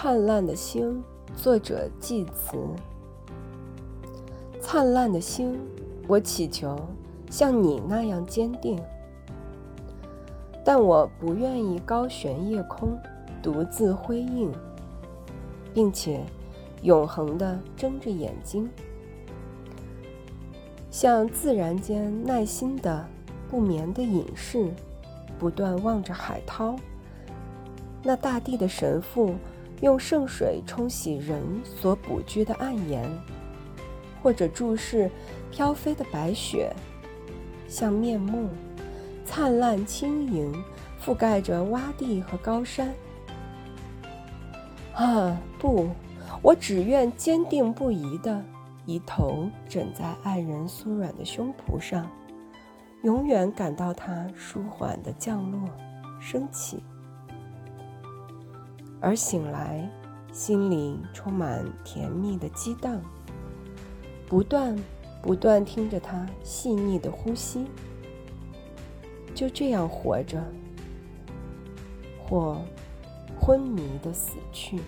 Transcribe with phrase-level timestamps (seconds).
[0.00, 1.02] 灿烂的星，
[1.36, 2.56] 作者祭词。
[4.60, 5.58] 灿烂的星，
[6.06, 6.78] 我祈求
[7.28, 8.80] 像你那样坚定，
[10.64, 12.96] 但我不愿意高悬夜空，
[13.42, 14.52] 独自辉映，
[15.74, 16.24] 并且
[16.82, 18.70] 永恒地睁着眼睛，
[20.92, 23.04] 像自然间耐心的
[23.50, 24.70] 不眠的隐士，
[25.40, 26.76] 不断望着海涛。
[28.00, 29.34] 那大地的神父
[29.80, 33.08] 用圣水冲洗人所捕居的暗岩，
[34.22, 35.10] 或者注视
[35.50, 36.74] 飘飞的白雪，
[37.68, 38.48] 像面目
[39.24, 40.52] 灿烂轻盈，
[41.00, 42.92] 覆盖着洼地和高山。
[44.94, 45.88] 啊，不，
[46.42, 48.42] 我只愿坚定不移地
[48.84, 52.10] 一头枕在爱人酥软的胸脯上，
[53.04, 55.60] 永远感到它舒缓的降落、
[56.20, 56.82] 升起。
[59.00, 59.88] 而醒来，
[60.32, 63.00] 心里充满甜蜜的激荡，
[64.26, 64.76] 不断
[65.22, 67.66] 不断听着他细腻的呼吸，
[69.34, 70.42] 就这样活着，
[72.24, 72.60] 或
[73.40, 74.80] 昏迷的死去。